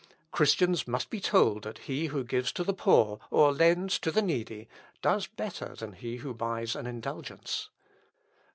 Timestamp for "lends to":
3.53-4.09